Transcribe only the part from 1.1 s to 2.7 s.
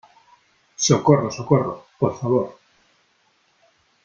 socorro!¡ por favor!